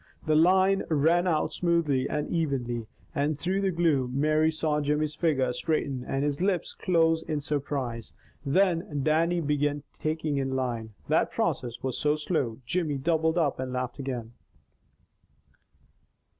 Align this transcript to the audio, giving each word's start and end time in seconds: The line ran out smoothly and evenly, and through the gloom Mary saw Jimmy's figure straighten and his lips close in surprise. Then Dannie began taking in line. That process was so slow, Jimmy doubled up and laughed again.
The 0.25 0.35
line 0.35 0.81
ran 0.89 1.27
out 1.27 1.53
smoothly 1.53 2.09
and 2.09 2.27
evenly, 2.27 2.87
and 3.13 3.37
through 3.37 3.61
the 3.61 3.69
gloom 3.69 4.19
Mary 4.19 4.49
saw 4.49 4.81
Jimmy's 4.81 5.13
figure 5.13 5.53
straighten 5.53 6.03
and 6.07 6.23
his 6.23 6.41
lips 6.41 6.73
close 6.73 7.21
in 7.21 7.39
surprise. 7.39 8.11
Then 8.43 9.03
Dannie 9.03 9.41
began 9.41 9.83
taking 9.93 10.37
in 10.37 10.55
line. 10.55 10.95
That 11.07 11.29
process 11.29 11.83
was 11.83 11.99
so 11.99 12.15
slow, 12.15 12.57
Jimmy 12.65 12.97
doubled 12.97 13.37
up 13.37 13.59
and 13.59 13.71
laughed 13.71 13.99
again. 13.99 14.31